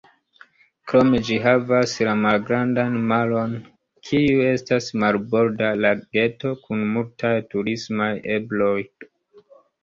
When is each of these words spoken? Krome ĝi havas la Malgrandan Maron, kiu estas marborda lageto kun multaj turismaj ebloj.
Krome 0.91 1.17
ĝi 1.25 1.35
havas 1.41 1.91
la 2.07 2.13
Malgrandan 2.21 2.95
Maron, 3.11 3.53
kiu 4.07 4.39
estas 4.53 4.87
marborda 5.03 5.69
lageto 5.83 6.55
kun 6.65 6.83
multaj 6.97 7.33
turismaj 7.53 8.11
ebloj. 8.39 8.75